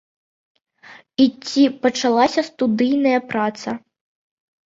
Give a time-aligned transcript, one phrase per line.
[1.25, 3.69] І ці пачалася студыйная праца?